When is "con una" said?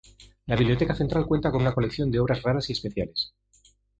1.51-1.73